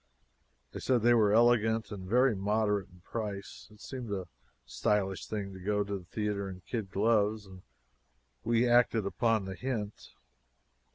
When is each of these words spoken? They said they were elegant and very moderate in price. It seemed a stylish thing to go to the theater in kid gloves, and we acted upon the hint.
They 0.71 0.79
said 0.79 1.03
they 1.03 1.13
were 1.13 1.31
elegant 1.31 1.91
and 1.91 2.09
very 2.09 2.35
moderate 2.35 2.89
in 2.89 3.01
price. 3.01 3.67
It 3.71 3.81
seemed 3.81 4.11
a 4.11 4.27
stylish 4.65 5.27
thing 5.27 5.53
to 5.53 5.59
go 5.59 5.83
to 5.83 5.99
the 5.99 6.05
theater 6.05 6.49
in 6.49 6.61
kid 6.65 6.89
gloves, 6.89 7.45
and 7.45 7.61
we 8.43 8.67
acted 8.67 9.05
upon 9.05 9.45
the 9.45 9.53
hint. 9.53 10.15